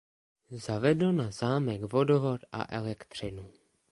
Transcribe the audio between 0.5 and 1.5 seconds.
Zavedl na